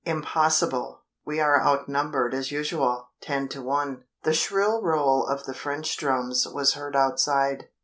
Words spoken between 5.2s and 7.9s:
of the French drums was heard outside.